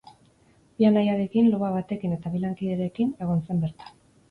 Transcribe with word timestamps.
Bi 0.77 0.87
anaiarekin, 0.89 1.51
loba 1.51 1.69
batekin 1.77 2.17
eta 2.17 2.33
bi 2.39 2.43
lankiderekin 2.47 3.15
egon 3.27 3.47
zen 3.47 3.65
bertan. 3.67 3.97